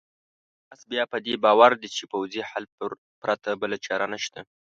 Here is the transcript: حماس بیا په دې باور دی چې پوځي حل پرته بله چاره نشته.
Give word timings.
حماس 0.63 0.81
بیا 0.91 1.03
په 1.11 1.17
دې 1.25 1.33
باور 1.45 1.71
دی 1.81 1.89
چې 1.95 2.03
پوځي 2.13 2.41
حل 2.49 2.65
پرته 3.21 3.49
بله 3.61 3.77
چاره 3.85 4.05
نشته. 4.13 4.39